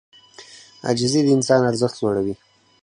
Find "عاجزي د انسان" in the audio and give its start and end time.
0.85-1.61